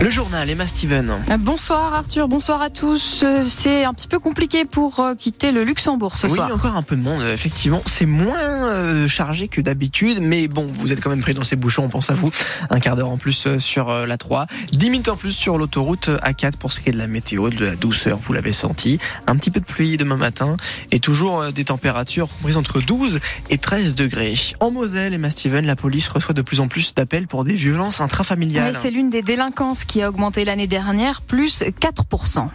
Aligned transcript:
le 0.00 0.08
journal, 0.08 0.48
Emma 0.48 0.66
Steven. 0.66 1.14
Bonsoir 1.40 1.92
Arthur, 1.92 2.26
bonsoir 2.26 2.62
à 2.62 2.70
tous. 2.70 3.20
Euh, 3.22 3.44
c'est 3.46 3.84
un 3.84 3.92
petit 3.92 4.08
peu 4.08 4.18
compliqué 4.18 4.64
pour 4.64 4.98
euh, 5.00 5.14
quitter 5.14 5.52
le 5.52 5.62
Luxembourg 5.62 6.16
ce 6.16 6.26
soir. 6.26 6.48
Oui, 6.48 6.54
encore 6.54 6.76
un 6.76 6.82
peu 6.82 6.96
de 6.96 7.02
monde, 7.02 7.22
effectivement. 7.22 7.82
C'est 7.84 8.06
moins 8.06 8.38
euh, 8.40 9.08
chargé 9.08 9.46
que 9.46 9.60
d'habitude, 9.60 10.18
mais 10.22 10.48
bon, 10.48 10.72
vous 10.74 10.90
êtes 10.90 11.02
quand 11.02 11.10
même 11.10 11.20
pris 11.20 11.34
dans 11.34 11.44
ces 11.44 11.56
bouchons, 11.56 11.84
on 11.84 11.88
pense 11.88 12.08
à 12.08 12.14
vous. 12.14 12.30
Un 12.70 12.80
quart 12.80 12.96
d'heure 12.96 13.10
en 13.10 13.18
plus 13.18 13.58
sur 13.58 13.92
la 13.92 14.16
3, 14.16 14.46
10 14.72 14.90
minutes 14.90 15.08
en 15.08 15.16
plus 15.16 15.32
sur 15.32 15.58
l'autoroute 15.58 16.08
A4 16.08 16.56
pour 16.56 16.72
ce 16.72 16.80
qui 16.80 16.88
est 16.88 16.92
de 16.92 16.98
la 16.98 17.06
météo, 17.06 17.50
de 17.50 17.64
la 17.66 17.76
douceur, 17.76 18.18
vous 18.18 18.32
l'avez 18.32 18.52
senti. 18.52 18.98
Un 19.26 19.36
petit 19.36 19.50
peu 19.50 19.60
de 19.60 19.66
pluie 19.66 19.98
demain 19.98 20.16
matin 20.16 20.56
et 20.92 21.00
toujours 21.00 21.52
des 21.52 21.66
températures 21.66 22.28
comprises 22.28 22.56
entre 22.56 22.80
12 22.80 23.20
et 23.50 23.58
13 23.58 23.96
degrés. 23.96 24.34
En 24.60 24.70
Moselle, 24.70 25.12
Emma 25.12 25.28
Steven, 25.28 25.66
la 25.66 25.76
police 25.76 26.08
reçoit 26.08 26.34
de 26.34 26.42
plus 26.42 26.60
en 26.60 26.68
plus 26.68 26.94
d'appels 26.94 27.26
pour 27.26 27.44
des 27.44 27.54
violences 27.54 28.00
intrafamiliales. 28.00 28.74
c'est 28.74 28.90
l'une 28.90 29.10
des 29.10 29.22
délinquances 29.22 29.84
qui 29.90 30.02
a 30.02 30.08
augmenté 30.08 30.44
l'année 30.44 30.68
dernière, 30.68 31.20
plus 31.20 31.62
4%. 31.62 32.48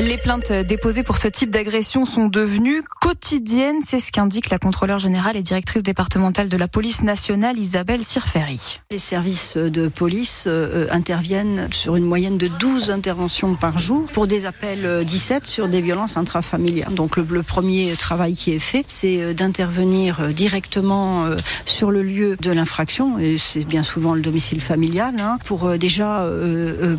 Les 0.00 0.16
plaintes 0.16 0.50
déposées 0.50 1.02
pour 1.02 1.18
ce 1.18 1.28
type 1.28 1.50
d'agression 1.50 2.06
sont 2.06 2.28
devenues 2.28 2.82
quotidiennes, 3.02 3.80
c'est 3.84 4.00
ce 4.00 4.10
qu'indique 4.10 4.48
la 4.48 4.58
contrôleur 4.58 4.98
générale 4.98 5.36
et 5.36 5.42
directrice 5.42 5.82
départementale 5.82 6.48
de 6.48 6.56
la 6.56 6.68
police 6.68 7.02
nationale 7.02 7.58
Isabelle 7.58 8.02
Sirferi. 8.02 8.80
Les 8.90 8.98
services 8.98 9.58
de 9.58 9.88
police 9.88 10.44
euh, 10.46 10.86
interviennent 10.90 11.68
sur 11.72 11.96
une 11.96 12.04
moyenne 12.04 12.38
de 12.38 12.46
12 12.46 12.90
interventions 12.90 13.56
par 13.56 13.78
jour 13.78 14.06
pour 14.14 14.26
des 14.26 14.46
appels 14.46 15.04
17 15.04 15.42
euh, 15.42 15.46
sur 15.46 15.68
des 15.68 15.82
violences 15.82 16.16
intrafamiliales. 16.16 16.94
Donc 16.94 17.18
le, 17.18 17.42
premier 17.42 17.92
travail 17.92 18.34
qui 18.34 18.52
est 18.52 18.58
fait, 18.58 18.84
c'est 18.86 19.20
euh, 19.20 19.34
d'intervenir 19.34 20.28
directement 20.28 21.26
sur 21.66 21.90
le 21.90 22.02
lieu 22.02 22.38
de 22.40 22.50
l'infraction, 22.50 23.18
et 23.18 23.36
c'est 23.36 23.64
bien 23.64 23.82
souvent 23.82 24.14
le 24.14 24.22
domicile 24.22 24.62
familial, 24.62 25.14
hein, 25.20 25.38
pour 25.44 25.76
déjà 25.76 26.26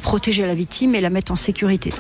protéger 0.02 0.46
la 0.46 0.54
victime 0.54 0.94
et 0.94 1.02
la 1.02 1.10
mettre 1.10 1.32
en 1.32 1.36
sécurité. 1.36 1.92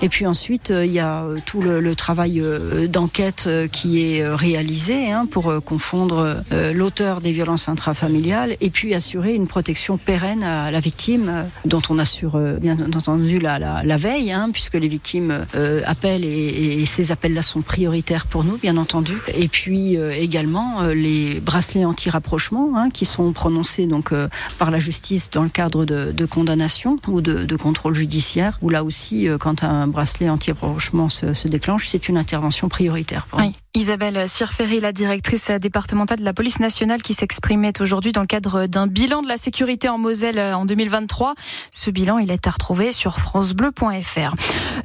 Il 0.91 0.95
y 0.95 0.99
a 0.99 1.23
euh, 1.23 1.37
tout 1.45 1.61
le, 1.61 1.95
travail 1.95 2.41
euh, 2.41 2.87
d'enquête 2.87 3.45
euh, 3.47 3.67
qui 3.67 4.03
est 4.03 4.27
réalisé 4.27 5.09
hein, 5.09 5.25
pour 5.25 5.53
confondre 5.63 6.43
l'auteur 6.73 7.21
des 7.21 7.31
violences 7.31 7.69
intrafamiliales 7.69 8.55
et 8.59 8.69
puis 8.69 8.93
assurer 8.93 9.33
une 9.35 9.47
protection 9.47 9.97
pérenne 9.97 10.43
à 10.43 10.71
la 10.71 10.79
victime, 10.79 11.45
dont 11.65 11.81
on 11.89 11.99
assure 11.99 12.37
bien 12.59 12.77
entendu 12.79 13.39
la, 13.39 13.97
veille, 13.97 14.31
hein, 14.31 14.49
puisque 14.51 14.75
les 14.75 14.87
victimes 14.87 15.45
appellent 15.85 16.25
et, 16.25 16.85
ces 16.85 17.11
appels-là 17.11 17.41
sont 17.41 17.61
prioritaires 17.61 18.25
pour 18.25 18.43
nous, 18.43 18.57
bien 18.57 18.77
entendu. 18.77 19.13
Et 19.35 19.47
puis 19.47 19.95
également 19.95 20.81
les 20.93 21.39
bracelets 21.39 21.85
anti-rapprochement 21.85 22.73
hein, 22.75 22.89
qui 22.89 23.05
sont 23.05 23.31
prononcés 23.31 23.85
donc 23.85 24.13
par 24.57 24.71
la 24.71 24.79
justice 24.79 25.29
dans 25.29 25.43
le 25.43 25.49
cadre 25.49 25.85
de, 25.85 26.25
condamnation 26.25 26.97
ou 27.07 27.21
de, 27.21 27.55
contrôle 27.55 27.93
judiciaire, 27.93 28.57
où 28.61 28.69
là 28.69 28.83
aussi, 28.83 29.27
quand 29.39 29.63
un 29.63 29.87
bracelet 29.87 30.29
anti-rapprochement 30.29 30.80
se, 31.09 31.47
déclenche, 31.47 31.87
c'est 31.87 32.09
une 32.09 32.17
intervention 32.17 32.69
prioritaire. 32.69 33.27
Isabelle 33.73 34.27
Sirferi, 34.27 34.81
la 34.81 34.91
directrice 34.91 35.49
départementale 35.49 36.19
de 36.19 36.25
la 36.25 36.33
police 36.33 36.59
nationale 36.59 37.01
qui 37.01 37.13
s'exprimait 37.13 37.79
aujourd'hui 37.79 38.11
dans 38.11 38.19
le 38.19 38.27
cadre 38.27 38.67
d'un 38.67 38.85
bilan 38.85 39.21
de 39.21 39.29
la 39.29 39.37
sécurité 39.37 39.87
en 39.87 39.97
Moselle 39.97 40.39
euh, 40.39 40.57
en 40.57 40.65
2023. 40.65 41.35
Ce 41.71 41.89
bilan, 41.89 42.17
il 42.17 42.31
est 42.31 42.47
à 42.47 42.51
retrouver 42.51 42.91
sur 42.91 43.21
francebleu.fr. 43.21 44.35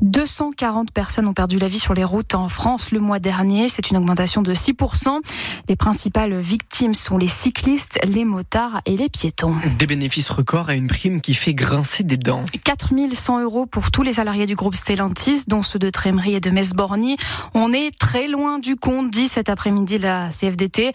240 0.03 0.93
personnes 0.93 1.27
ont 1.27 1.35
perdu 1.35 1.59
la 1.59 1.67
vie 1.67 1.81
sur 1.81 1.95
les 1.95 2.05
routes 2.05 2.37
en 2.37 2.49
France 2.49 2.93
le 2.93 3.01
mois 3.01 3.19
dernier. 3.19 3.69
C'est 3.69 3.91
une 3.91 3.97
augmentation 3.97 4.41
de 4.41 4.55
6%. 4.55 5.21
Les 5.69 5.75
principales 5.75 6.39
victimes 6.39 6.95
sont 6.95 7.19
les 7.19 7.27
cyclistes, 7.27 7.99
les 8.07 8.25
motards 8.25 8.83
et 8.87 8.97
les 8.97 9.09
piétons. 9.09 9.57
Des 9.81 9.89
bénéfices 9.89 10.31
records 10.31 10.71
et 10.71 10.77
une 10.77 10.87
prime 10.87 11.21
qui 11.21 11.35
fait 11.35 11.55
grincer 11.55 12.05
des 12.05 12.17
dents. 12.17 12.45
4100 12.63 13.43
euros 13.43 13.67
pour 13.67 13.91
tous 13.91 14.03
les 14.03 14.13
salariés 14.13 14.47
du 14.47 14.55
groupe 14.55 14.77
Stellantis, 14.77 15.43
dont 15.49 15.65
ceux 15.65 15.81
de 15.81 15.91
Trémery 15.91 16.37
et 16.37 16.41
de 16.41 16.51
Metz-Borny. 16.51 17.17
On 17.55 17.73
est 17.73 17.91
très 17.99 18.29
loin 18.29 18.61
du 18.61 18.76
compte, 18.77 19.11
dit 19.11 19.29
cet 19.29 19.49
après-midi 19.49 19.99
la 19.99 20.29
CFDT. 20.31 20.93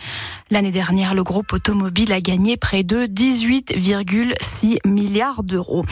L'année 0.50 0.72
dernière, 0.72 1.14
le 1.14 1.24
groupe 1.24 1.54
automobile 1.54 2.12
a 2.12 2.22
gagné 2.22 2.58
près 2.58 2.84
de 2.84 3.06
18,6 3.06 4.78
milliards 4.86 5.44
d'euros. 5.44 5.84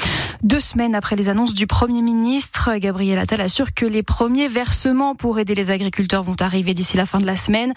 Deux 0.44 0.60
semaines 0.60 0.96
après 0.96 1.16
les 1.16 1.30
annonces 1.30 1.54
du 1.54 1.68
Premier 1.68 2.02
ministre, 2.02 2.76
Gabriel 2.78 3.20
Attal 3.20 3.42
assure 3.42 3.74
que 3.74 3.86
les 3.86 4.04
premiers 4.04 4.48
versements 4.48 5.16
pour 5.16 5.40
aider 5.40 5.56
les 5.56 5.72
agriculteurs 5.72 6.24
vont 6.24 6.36
arriver 6.40 6.74
d'ici 6.74 6.98
la 6.98 7.06
fin 7.06 7.20
de 7.20 7.26
la 7.26 7.36
semaine. 7.36 7.74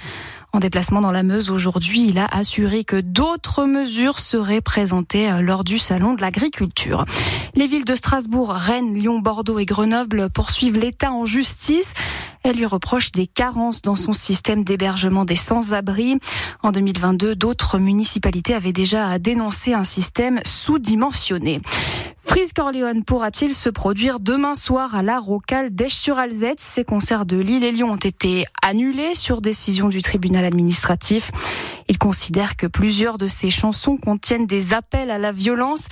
En 0.55 0.61
déplacement 0.61 1.01
dans 1.01 1.13
la 1.13 1.23
Meuse 1.23 1.49
aujourd'hui, 1.49 2.09
il 2.09 2.19
a 2.19 2.27
assuré 2.27 2.85
que 2.85 3.01
d'autres 3.01 3.65
mesures 3.65 4.19
seraient 4.19 4.61
présentées 4.61 5.31
euh, 5.31 5.41
lors 5.41 5.65
du 5.65 5.79
salon 5.79 6.13
de 6.13 6.21
l'agriculture. 6.21 7.07
Les 7.55 7.67
villes 7.67 7.87
de 7.87 7.95
Strasbourg, 7.95 8.51
Rennes, 8.53 8.93
Lyon, 8.93 9.21
Bordeaux 9.21 9.59
et 9.59 9.65
Grenoble 9.65 10.29
poursuivent 10.29 10.77
l'État 10.77 11.11
en 11.11 11.25
justice. 11.25 11.95
Elle 12.43 12.57
lui 12.57 12.67
reproche 12.67 13.13
des 13.13 13.27
carences 13.27 13.81
dans 13.81 13.97
son 14.03 14.13
système 14.13 14.65
d'hébergement 14.65 15.25
des 15.25 15.37
sans-abri. 15.37 16.19
En 16.63 16.73
2022, 16.73 17.37
d'autres 17.37 17.79
municipalités 17.79 18.55
avaient 18.55 18.73
déjà 18.73 19.19
dénoncé 19.19 19.75
un 19.75 19.85
système 19.85 20.41
sous-dimensionné. 20.45 21.61
Freeze 22.33 22.55
Corleone 22.55 23.05
pourra-t-il 23.05 23.55
se 23.55 23.69
produire 23.69 24.19
demain 24.19 24.55
soir 24.55 24.95
à 24.95 25.03
la 25.03 25.19
Rocale 25.19 25.69
d'Esch-sur-Alzette? 25.69 26.61
Ces 26.61 26.83
concerts 26.83 27.27
de 27.27 27.37
Lille 27.37 27.63
et 27.63 27.73
Lyon 27.73 27.91
ont 27.91 27.97
été 27.97 28.47
annulés 28.63 29.15
sur 29.15 29.43
décision 29.43 29.91
du 29.91 30.01
tribunal 30.01 30.47
administratif. 30.47 31.31
Il 31.89 31.99
considère 31.99 32.57
que 32.57 32.67
plusieurs 32.67 33.19
de 33.19 33.27
ses 33.27 33.51
chansons 33.51 33.99
contiennent 33.99 34.47
des 34.47 34.73
appels 34.73 35.11
à 35.11 35.19
la 35.19 35.31
violence. 35.31 35.89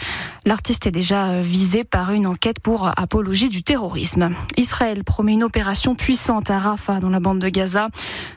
L'artiste 0.46 0.86
est 0.86 0.92
déjà 0.92 1.42
visé 1.42 1.84
par 1.84 2.12
une 2.12 2.26
enquête 2.26 2.60
pour 2.60 2.90
apologie 2.98 3.50
du 3.50 3.62
terrorisme. 3.62 4.30
Israël 4.56 5.04
promet 5.04 5.34
une 5.34 5.44
opération 5.44 5.94
puissante 5.94 6.50
à 6.50 6.58
Rafah 6.58 7.00
dans 7.00 7.10
la 7.10 7.20
bande 7.20 7.40
de 7.40 7.50
Gaza. 7.50 7.88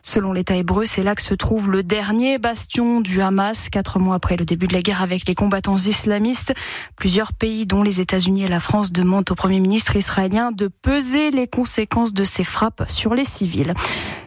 Selon 0.02 0.34
l'État 0.34 0.58
hébreu, 0.58 0.86
c'est 0.86 1.04
là 1.04 1.16
que 1.16 1.22
se 1.22 1.36
trouve 1.36 1.70
le 1.70 1.84
dernier 1.84 2.38
bastion 2.38 3.00
du 3.00 3.22
Hamas, 3.22 3.70
quatre 3.70 3.98
mois 3.98 4.16
après 4.16 4.36
le 4.36 4.44
début 4.44 4.68
de 4.68 4.74
la 4.74 4.82
guerre 4.82 5.02
avec 5.02 5.26
les 5.26 5.36
combattants 5.36 5.78
islamistes. 5.78 6.54
Plusieurs 6.98 7.32
pays, 7.32 7.66
dont 7.66 7.84
les 7.84 7.93
États-Unis 8.00 8.44
et 8.44 8.48
la 8.48 8.60
France, 8.60 8.92
demandent 8.92 9.30
au 9.32 9.36
Premier 9.36 9.60
ministre 9.60 9.96
israélien 9.96 10.52
de 10.52 10.68
peser 10.68 11.32
les 11.32 11.48
conséquences 11.48 12.14
de 12.14 12.24
ces 12.24 12.44
frappes 12.44 12.84
sur 12.88 13.14
les 13.14 13.26
civils. 13.26 13.74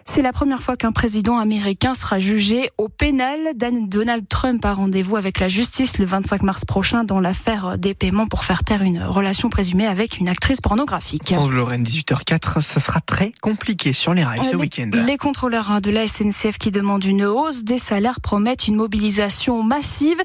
C'est 0.08 0.22
la 0.22 0.32
première 0.32 0.62
fois 0.62 0.76
qu'un 0.76 0.92
président 0.92 1.38
américain 1.38 1.94
sera 1.94 2.18
jugé 2.18 2.70
au 2.78 2.88
pénal. 2.88 3.38
Donald 3.56 4.26
Trump 4.28 4.64
a 4.64 4.72
rendez-vous 4.72 5.16
avec 5.16 5.40
la 5.40 5.48
justice 5.48 5.98
le 5.98 6.06
25 6.06 6.42
mars 6.42 6.64
prochain 6.64 7.04
dans 7.04 7.20
l'affaire 7.20 7.76
des 7.76 7.92
paiements 7.92 8.26
pour 8.26 8.44
faire 8.44 8.64
taire 8.64 8.82
une 8.82 9.02
relation 9.02 9.50
présumée 9.50 9.86
avec 9.86 10.18
une 10.18 10.28
actrice 10.28 10.60
pornographique. 10.60 11.34
En 11.36 11.48
Lorraine 11.48 11.82
18h04, 11.82 12.62
ça 12.62 12.80
sera 12.80 13.00
très 13.00 13.32
compliqué 13.42 13.92
sur 13.92 14.14
les 14.14 14.24
rails 14.24 14.44
ce 14.44 14.54
euh, 14.54 14.58
week-end. 14.58 14.90
Les 14.94 15.18
contrôleurs 15.18 15.70
hein, 15.70 15.80
de 15.80 15.90
la 15.90 16.06
SNCF 16.06 16.56
qui 16.58 16.70
demandent 16.70 17.04
une 17.04 17.24
hausse 17.24 17.64
des 17.64 17.78
salaires 17.78 18.20
promettent 18.20 18.68
une 18.68 18.76
mobilisation 18.76 19.62
massive. 19.62 20.18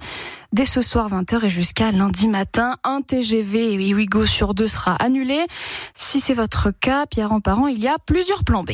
Dès 0.54 0.66
ce 0.66 0.82
soir 0.82 1.08
20h 1.10 1.46
et 1.46 1.50
jusqu'à 1.50 1.94
lundi 1.94 2.28
matin, 2.28 2.76
un 2.84 3.02
TGV 3.02 3.74
et 3.74 3.96
Ouigo 3.96 4.26
sur 4.26 4.54
deux 4.54 4.68
sera 4.68 4.96
annulé. 4.96 5.46
Si 5.96 6.20
c'est 6.20 6.34
votre 6.34 6.72
cas, 6.72 7.06
Pierre 7.06 7.32
Parent, 7.42 7.68
il 7.68 7.80
y 7.80 7.88
a 7.88 7.96
plusieurs 8.06 8.44
plans 8.44 8.66
B. 8.66 8.72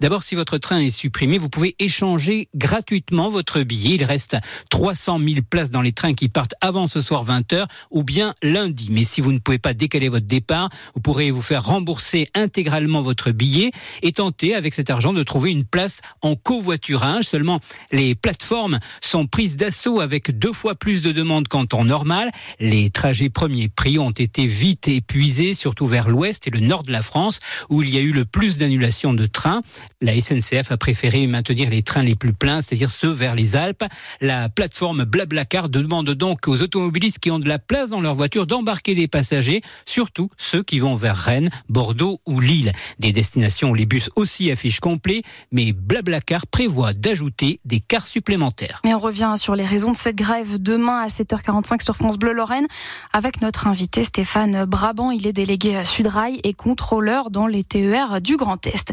D'abord, 0.00 0.24
si 0.24 0.34
votre 0.34 0.49
train 0.58 0.78
est 0.78 0.90
supprimé, 0.90 1.38
vous 1.38 1.48
pouvez 1.48 1.74
échanger 1.78 2.48
gratuitement 2.54 3.30
votre 3.30 3.62
billet. 3.62 3.96
Il 3.96 4.04
reste 4.04 4.36
300 4.70 5.18
000 5.18 5.40
places 5.48 5.70
dans 5.70 5.80
les 5.80 5.92
trains 5.92 6.14
qui 6.14 6.28
partent 6.28 6.54
avant 6.60 6.86
ce 6.86 7.00
soir 7.00 7.24
20h 7.24 7.66
ou 7.90 8.02
bien 8.02 8.34
lundi. 8.42 8.88
Mais 8.90 9.04
si 9.04 9.20
vous 9.20 9.32
ne 9.32 9.38
pouvez 9.38 9.58
pas 9.58 9.74
décaler 9.74 10.08
votre 10.08 10.26
départ, 10.26 10.70
vous 10.94 11.00
pourrez 11.00 11.30
vous 11.30 11.42
faire 11.42 11.64
rembourser 11.64 12.28
intégralement 12.34 13.02
votre 13.02 13.30
billet 13.30 13.70
et 14.02 14.12
tenter 14.12 14.54
avec 14.54 14.74
cet 14.74 14.90
argent 14.90 15.12
de 15.12 15.22
trouver 15.22 15.50
une 15.50 15.64
place 15.64 16.00
en 16.22 16.36
covoiturage. 16.36 17.24
Seulement, 17.24 17.60
les 17.92 18.14
plateformes 18.14 18.78
sont 19.00 19.26
prises 19.26 19.56
d'assaut 19.56 20.00
avec 20.00 20.36
deux 20.38 20.52
fois 20.52 20.74
plus 20.74 21.02
de 21.02 21.12
demande 21.12 21.48
qu'en 21.48 21.66
temps 21.66 21.84
normal. 21.84 22.30
Les 22.58 22.90
trajets 22.90 23.30
premiers 23.30 23.68
prix 23.68 23.98
ont 23.98 24.10
été 24.10 24.46
vite 24.46 24.88
épuisés, 24.88 25.54
surtout 25.54 25.86
vers 25.86 26.08
l'ouest 26.08 26.46
et 26.46 26.50
le 26.50 26.60
nord 26.60 26.82
de 26.82 26.92
la 26.92 27.02
France, 27.02 27.40
où 27.68 27.82
il 27.82 27.90
y 27.90 27.98
a 27.98 28.00
eu 28.00 28.12
le 28.12 28.24
plus 28.24 28.58
d'annulations 28.58 29.14
de 29.14 29.26
trains. 29.26 29.62
La 30.00 30.18
SNCF 30.20 30.39
SNCF 30.40 30.72
a 30.72 30.76
préféré 30.76 31.26
maintenir 31.26 31.70
les 31.70 31.82
trains 31.82 32.02
les 32.02 32.14
plus 32.14 32.32
pleins, 32.32 32.60
c'est-à-dire 32.60 32.90
ceux 32.90 33.10
vers 33.10 33.34
les 33.34 33.56
Alpes. 33.56 33.84
La 34.20 34.48
plateforme 34.48 35.04
Blablacar 35.04 35.68
demande 35.68 36.10
donc 36.10 36.48
aux 36.48 36.62
automobilistes 36.62 37.18
qui 37.18 37.30
ont 37.30 37.38
de 37.38 37.48
la 37.48 37.58
place 37.58 37.90
dans 37.90 38.00
leur 38.00 38.14
voiture 38.14 38.46
d'embarquer 38.46 38.94
des 38.94 39.08
passagers, 39.08 39.62
surtout 39.86 40.30
ceux 40.36 40.62
qui 40.62 40.78
vont 40.78 40.96
vers 40.96 41.16
Rennes, 41.16 41.50
Bordeaux 41.68 42.20
ou 42.26 42.40
Lille. 42.40 42.72
Des 42.98 43.12
destinations 43.12 43.70
où 43.70 43.74
les 43.74 43.86
bus 43.86 44.10
aussi 44.16 44.50
affichent 44.50 44.80
complet, 44.80 45.22
mais 45.52 45.72
Blablacar 45.72 46.46
prévoit 46.46 46.92
d'ajouter 46.92 47.60
des 47.64 47.80
cars 47.80 48.06
supplémentaires. 48.06 48.80
Mais 48.84 48.94
on 48.94 49.00
revient 49.00 49.34
sur 49.36 49.54
les 49.54 49.66
raisons 49.66 49.92
de 49.92 49.96
cette 49.96 50.16
grève 50.16 50.60
demain 50.60 51.00
à 51.00 51.08
7h45 51.08 51.82
sur 51.82 51.96
France 51.96 52.18
Bleu 52.18 52.32
Lorraine 52.32 52.66
avec 53.12 53.42
notre 53.42 53.66
invité 53.66 54.04
Stéphane 54.04 54.64
Brabant. 54.64 55.10
Il 55.10 55.26
est 55.26 55.32
délégué 55.32 55.84
Sudrail 55.84 56.40
et 56.44 56.54
contrôleur 56.54 57.30
dans 57.30 57.46
les 57.46 57.64
TER 57.64 58.20
du 58.20 58.36
Grand 58.36 58.66
Est. 58.66 58.90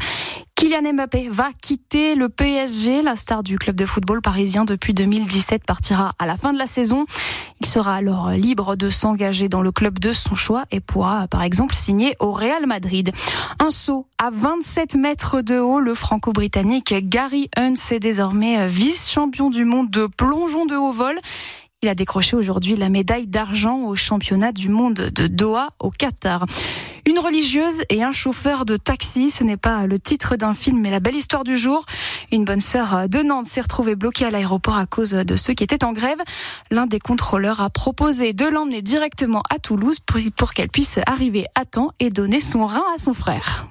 Kylian 0.58 0.92
Mbappé 0.94 1.30
va 1.30 1.52
quitter 1.62 2.16
le 2.16 2.30
PSG. 2.30 3.04
La 3.04 3.16
star 3.16 3.44
du 3.44 3.60
club 3.60 3.76
de 3.76 3.86
football 3.86 4.24
parisien 4.24 4.66
depuis 4.66 4.96
2017 4.96 5.64
partira 5.64 6.16
à 6.18 6.26
la 6.26 6.36
fin 6.36 6.52
de 6.52 6.58
la 6.58 6.66
saison. 6.66 7.06
Il 7.62 7.68
sera 7.68 7.94
alors 7.94 8.32
libre 8.32 8.76
de 8.76 8.90
s'engager 8.90 9.50
dans 9.50 9.62
le 9.62 9.72
club 9.72 10.00
de 10.00 10.14
son 10.14 10.34
choix 10.34 10.64
et 10.72 10.80
pourra 10.80 11.28
par 11.28 11.44
exemple 11.44 11.76
signer 11.76 12.16
au 12.20 12.32
Real 12.32 12.66
Madrid. 12.66 13.12
Un 13.64 13.70
saut 13.70 14.08
à 14.18 14.32
27 14.32 14.96
mètres 14.96 15.42
de 15.42 15.60
haut, 15.60 15.80
le 15.80 15.94
franco-britannique 15.94 16.96
Gary 17.08 17.52
Hunt 17.56 17.76
est 17.92 18.00
désormais 18.00 18.68
vice-champion 18.68 19.52
du 19.52 19.64
monde 19.64 19.92
de 19.92 20.08
plongeon 20.08 20.66
de 20.66 20.76
haut 20.76 20.92
vol. 20.92 21.20
Il 21.84 21.90
a 21.90 21.94
décroché 21.94 22.36
aujourd'hui 22.36 22.76
la 22.76 22.90
médaille 22.90 23.28
d'argent 23.28 23.82
au 23.82 23.96
championnat 23.96 24.52
du 24.52 24.68
monde 24.68 24.96
de 24.96 25.28
Doha 25.28 25.70
au 25.78 25.92
Qatar. 25.92 26.48
Une 27.08 27.20
religieuse 27.20 27.84
et 27.92 28.02
un 28.02 28.12
chauffeur 28.12 28.66
de 28.66 28.78
taxi, 28.78 29.30
ce 29.30 29.44
n'est 29.44 29.58
pas 29.58 29.86
le 29.86 30.00
titre 30.00 30.38
d'un 30.38 30.56
film, 30.56 30.82
mais 30.82 30.90
la 30.90 31.00
belle 31.00 31.14
histoire 31.14 31.44
du 31.44 31.56
jour. 31.56 31.86
Une 32.32 32.46
bonne 32.46 32.62
sœur 32.62 33.08
de 33.08 33.20
Nantes 33.20 33.46
s'est 33.46 33.62
retrouvée 33.62 33.94
bloquée 33.94 34.26
à 34.26 34.32
l'aéroport 34.32 34.76
à 34.76 34.88
cause 34.88 35.12
de 35.12 35.36
ceux 35.36 35.54
qui 35.54 35.64
étaient 35.64 35.84
en 35.84 35.94
grève. 35.94 36.18
L'un 36.72 36.88
des 36.88 37.00
contrôleurs 37.00 37.62
a 37.62 37.70
proposé 37.70 38.34
de 38.34 38.48
l'emmener 38.48 38.82
directement 38.82 39.44
à 39.52 39.60
Toulouse 39.60 40.00
pour 40.36 40.54
qu'elle 40.54 40.70
puisse 40.70 41.00
arriver 41.06 41.46
à 41.54 41.66
temps 41.66 41.92
et 42.00 42.10
donner 42.10 42.42
son 42.42 42.66
rein 42.66 42.86
à 42.96 42.98
son 42.98 43.14
frère. 43.14 43.66